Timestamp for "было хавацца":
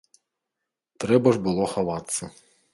1.45-2.35